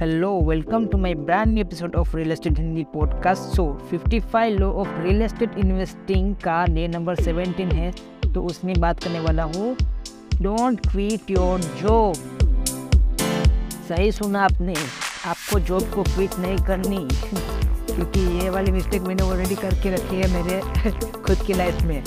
[0.00, 4.66] hello welcome to my brand new episode of real estate Hindi podcast so 55 law
[4.72, 7.92] of real estate investing का day number 17 है
[8.34, 9.76] तो उसमें बात करने वाला हूँ।
[10.42, 12.14] डोंट क्विट योर जॉब
[13.88, 14.74] सही सुना आपने,
[15.26, 17.08] आपको जॉब को क्विट नहीं करनी।
[17.94, 20.90] क्योंकि ये वाली मिस्टेक मैंने ऑलरेडी करके रखी है मेरे
[21.22, 22.04] खुद की लाइफ में।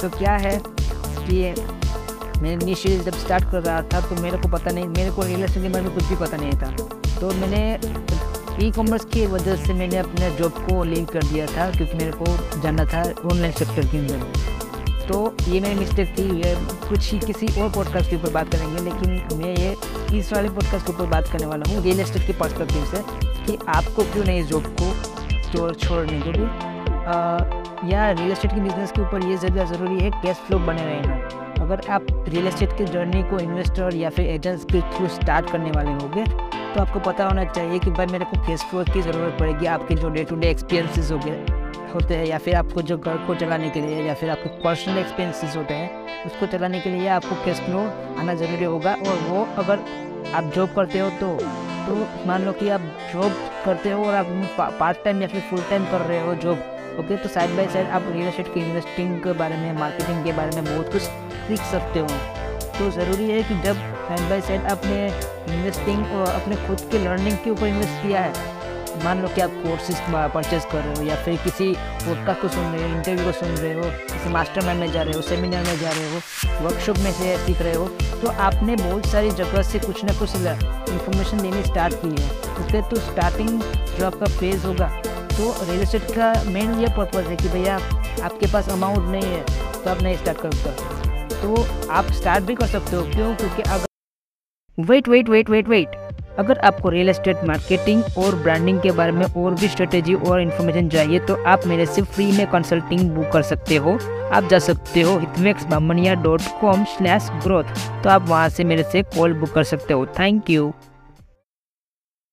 [0.00, 1.54] तो क्या है कि
[2.40, 5.44] मैं इनिशियली जब स्टार्ट कर रहा था तो मेरे को पता नहीं, मेरे को रियल
[5.44, 7.62] एस्टेट के बारे में कुछ भी पता नहीं था। तो मैंने
[8.60, 12.12] ई कॉमर्स की वजह से मैंने अपने जॉब को लीव कर दिया था, क्योंकि मेरे
[12.12, 14.50] को जाना था ऑनलाइन सेक्टर के अंदर।
[15.08, 16.54] तो ये मेरी मिस्टेक थी, ये
[16.88, 20.86] कुछ ही किसी और पॉडकास्ट के ऊपर बात करेंगे, लेकिन मैं ये इस वाले पॉडकास्ट
[20.86, 23.02] के ऊपर बात करने वाला हूँ रियल एस्टेट के पर्सपेक्टिव से,
[23.46, 24.92] कि आपको क्यों नहीं जॉब को
[25.50, 26.46] छोड़ छोड़ने के लिए?
[27.92, 31.40] या रियल एस्टेट के बिज़नेस के ऊपर ये ज़्यादा ज़रूरी है कैश फ्लो बने रहना।
[31.62, 35.70] अगर आप रियल एस्टेट के जर्नी को इन्वेस्टर या फिर एजेंट्स के थ्रू स्टार्ट करने
[35.70, 36.24] वाले होंगे
[36.74, 39.94] तो आपको पता होना चाहिए कि भाई मेरे को कैश फ्लो की ज़रूरत पड़ेगी, आपके
[39.94, 41.38] जो डे टू डे एक्सपीरियंसेस हो गए,
[41.94, 44.98] होते हैं, या फिर आपको जो घर को चलाने के लिए, या फिर आपके पर्सनल
[44.98, 47.80] एक्सपेंसेस होते हैं, उसको चलाने के लिए आपको कैश फ्लो
[48.20, 49.84] आना ज़रूरी होगा। और वो अगर
[50.34, 51.36] आप जॉब करते हो तो
[51.82, 51.94] तो
[52.26, 52.80] मान लो कि आप
[53.12, 53.32] जॉब
[53.64, 54.26] करते हो और आप
[54.80, 56.58] पार्ट टाइम या फिर फुल टाइम कर रहे हो जॉब
[57.00, 60.32] ओके तो साइड बाय साइड आप रियल एस्टेट की इन्वेस्टिंग के बारे में मार्केटिंग के
[60.32, 62.06] बारे में बहुत कुछ सीख सकते हो।
[62.78, 63.76] तो ज़रूरी है कि जब
[64.08, 65.06] साइड बाई साइड आपने
[65.54, 68.60] इन्वेस्टिंग और अपने खुद के लर्निंग के ऊपर इन्वेस्ट किया है,
[69.04, 69.96] मान लो कि आप कोर्सेज
[70.34, 73.48] परचेज कर रहे हो या फिर किसी पॉडकास्ट को सुन रहे हो इंटरव्यू को सुन
[73.48, 77.12] रहे हो, किसी मास्टर में जा रहे हो सेमिनार में जा रहे हो वर्कशॉप में
[77.12, 77.88] से सीख रहे हो
[78.22, 82.28] तो आपने बहुत सारी जगह से कुछ ना कुछ इन्फॉर्मेशन देनी स्टार्ट की है।
[82.60, 83.62] उसके तो स्टार्टिंग
[83.98, 84.88] जो आपका फ़ेज़ होगा
[85.36, 87.76] तो रियल इस्टेट का मेन ये पर्पज़ है कि भैया
[88.24, 89.44] आपके पास अमाउंट नहीं है
[89.74, 91.01] तो आप नहीं स्टार्ट कर सकते।
[91.42, 93.34] तो आप स्टार्ट भी कर सकते हो, क्यों?
[93.36, 93.86] क्योंकि अगर
[94.78, 95.96] wait wait wait wait wait
[96.38, 100.88] अगर आपको रियल एस्टेट मार्केटिंग और ब्रांडिंग के बारे में और भी स्ट्रेटेजी और इन्फॉर्मेशन
[100.88, 103.98] चाहिए तो आप मेरे से फ्री में कंसल्टिंग बुक कर सकते हो।
[104.32, 107.74] आप जा सकते हो Hitvex Bamania dot com slash growth
[108.04, 110.68] तो आप वहाँ से मेरे से कॉल बुक कर सकते हो। थैंक यू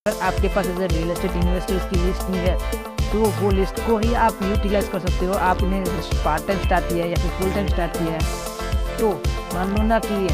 [0.06, 3.97] अगर आपके पास ऐसे रियल एस्टेट इन्वेस्टर्स की लिस्ट नहीं है तो वो लिस्ट को
[3.97, 5.84] ही आप यूटिलाइज कर सकते हो। आपने
[6.24, 8.58] पार्ट टाइम स्टार्ट किया है या फिर फुल टाइम स्टार्ट किया है।
[8.99, 9.09] तो
[9.53, 10.27] मान लो ना कि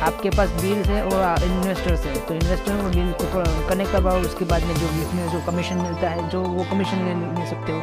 [0.00, 4.44] आपके पास बिल्स है और इन्वेस्टर्स है। तो इन्वेस्टर और बिल को कनेक्ट करवाओ उसके
[4.44, 7.80] बाद में जो में जो कमीशन मिलता है जो वो कमीशन ले, ले सकते हो।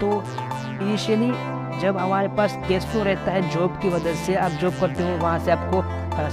[0.00, 0.22] तो
[0.84, 1.30] इनिशियली
[1.80, 5.16] जब हमारे पास कैश फ्लो रहता है जॉब की वजह से आप जॉब करते हो
[5.18, 5.82] वहाँ से आपको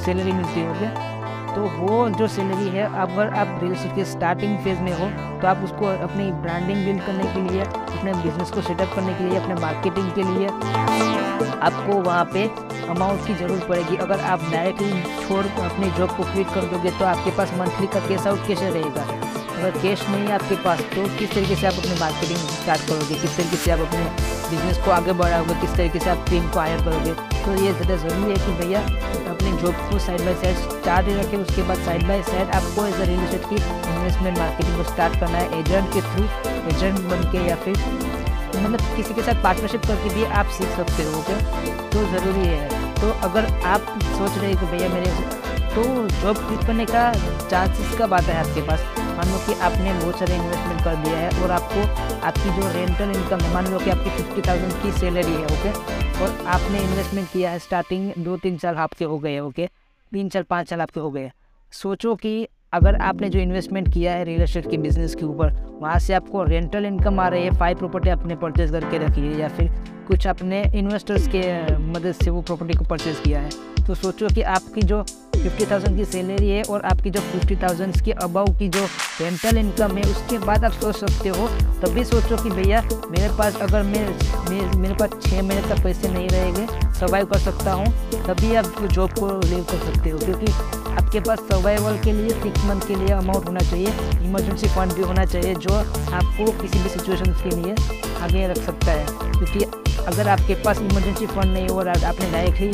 [0.04, 1.13] सैलरी मिलती होगी
[1.56, 5.10] तो वो जो सैलरी है अगर आप रियल के स्टार्टिंग फ़ेज़ में हो
[5.42, 9.24] तो आप उसको अपनी ब्रांडिंग बिल्ड करने के लिए, अपने बिज़नेस को सेटअप करने के
[9.24, 12.44] लिए, अपने मार्केटिंग के लिए आपको वहाँ पे
[12.90, 17.06] अमाउंट की ज़रूरत पड़ेगी। अगर आप डायरेक्टली छोड़ अपने जॉब को क्विट कर दोगे तो
[17.06, 19.04] आपके पास मंथली का कैश आउट कैसे रहेगा?
[19.58, 23.20] अगर कैश नहीं है आपके पास तो किस तरीके से आप अपनी मार्केटिंग स्टार्ट करोगे?
[23.22, 24.04] किस तरीके से आप अपने
[24.50, 25.62] बिज़नेस को आगे बढ़ाओगे?
[25.62, 27.33] किस तरीके से आप टीम को हायर करोगे?
[27.46, 28.80] तो ये ज़्यादा ज़रूरी है कि भैया
[29.32, 32.94] अपने जॉब को साइड बाई साइड स्टार्ट रखें, उसके बाद साइड बाई साइड आपको एज
[32.94, 36.24] अ रियल इस्टेट की इन्वेस्टमेंट मार्केटिंग को स्टार्ट करना है एजेंट के थ्रू
[36.74, 37.78] एजेंट बन के या फिर
[38.56, 41.36] मतलब किसी के साथ पार्टनरशिप करके भी आप सीख सकते हो ओके
[41.94, 45.12] तो ज़रूरी है। तो अगर आप सोच रहे कि भैया मेरे
[45.76, 47.12] तो जॉब क्विट करने का
[47.50, 51.18] चांसेस कब आता है आपके पास मान लो कि आपने बहुत सारे इन्वेस्टमेंट कर दिया
[51.18, 51.82] है और आपको
[52.28, 55.70] आपकी जो रेंटल इनकम है, मान लो कि आपकी फिफ्टी थाउज़ेंड की सैलरी है ओके
[56.24, 59.70] और आपने इन्वेस्टमेंट किया है स्टार्टिंग दो तीन साल आपके हो गए ओके
[60.12, 61.32] तीन साल, पाँच साल आपके हो गए।
[61.74, 65.98] सोचो कि अगर आपने जो इन्वेस्टमेंट किया है रियल एस्टेट के बिज़नेस के ऊपर, वहाँ
[66.00, 69.48] से आपको रेंटल इनकम आ रही है फाइव प्रॉपर्टी आपने परचेज करके रखी है या
[69.50, 69.70] फिर
[70.08, 71.44] कुछ अपने इन्वेस्टर्स के
[71.82, 73.50] मदद से वो प्रॉपर्टी को परचेज़ किया है।
[73.88, 75.02] तो सोचो कि आपकी जो
[75.36, 78.84] फिफ्टी थाउज़ेंड की सैलरी है और आपकी जो फिफ्टी थाउज़ेंड की अबाउ की जो
[79.22, 81.48] रेंटल इनकम है उसके बाद आप सोच सकते हो
[81.82, 84.06] तभी सोचो कि भैया मेरे पास अगर मैं,
[84.50, 87.88] मैं मेरे पास छः महीने तक पैसे नहीं रहेंगे सर्वाइव कर सकता हूँ
[88.28, 90.52] तभी आप जॉब को लीव कर सकते हो। क्योंकि
[90.94, 93.94] आपके पास सर्वाइवल के लिए सिक्स मंथ के लिए अमाउंट होना चाहिए
[94.26, 97.76] इमरजेंसी फंड भी होना चाहिए जो आपको किसी भी सिचुएशन के लिए
[98.24, 102.60] आगे रख सकता है। क्योंकि अगर आपके पास इमरजेंसी फंड नहीं हो और आपने डायरेक्ट
[102.60, 102.68] ही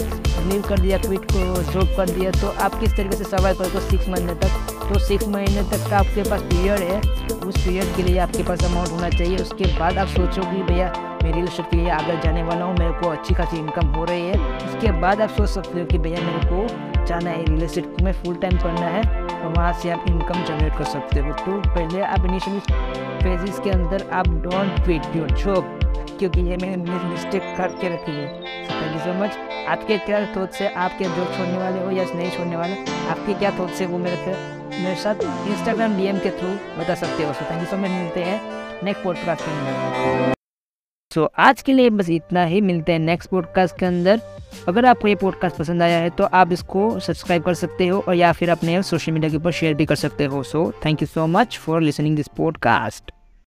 [0.49, 3.79] लीव कर दिया क्विट को जॉब कर दिया तो आप किस तरीके से सर्वाइव करोगे
[3.79, 4.75] सिक्स महीने तक?
[4.89, 6.99] तो सिक्स महीने तक का आपके पास पीरियड है।
[7.39, 10.93] उस पीरियड के लिए आपके पास अमाउंट होना चाहिए। उसके बाद आप सोचोगे, भैया
[11.23, 14.27] मैं रियल के लिए आगे जाने वाला हूँ, मेरे को अच्छी खासी इनकम हो रही
[14.27, 18.01] है। उसके बाद आप सोच सकते हो कि, भैया, मेरे को जाना है रियल इस्टेट
[18.01, 21.61] में फुल टाइम करना है। तो वहाँ से आप इनकम जनरेट कर सकते हो। तो
[21.69, 22.59] पहले आप इनिशियली
[23.23, 25.78] फेजिस के अंदर आप डोंट क्विट योर जॉब
[26.19, 28.27] क्योंकि ये मैंने मिस्टेक करके रखी है।
[28.69, 29.37] थैंक यू सो मच
[29.69, 32.75] आपके क्या थॉट से आपके जॉब छोड़ने वाले हो या नहीं छोड़ने वाले?
[33.09, 34.35] आपके क्या थॉट से वो मेरे
[34.71, 36.49] मेरे साथ इंस्टाग्राम डीएम के थ्रू
[36.79, 38.41] बता सकते हो। So thank you so much मिलते हैं
[38.83, 40.33] नेक्स्ट पॉडकास्ट के अंदर।
[41.11, 44.21] सो so, आज के लिए बस इतना ही। मिलते हैं नेक्स्ट पॉडकास्ट के अंदर।
[44.67, 48.15] अगर आपको ये पॉडकास्ट पसंद आया है तो आप इसको सब्सक्राइब कर सकते हो और
[48.15, 51.07] या फिर अपने सोशल मीडिया के ऊपर शेयर भी कर सकते हो। So thank you
[51.07, 53.11] so much for listening this podcast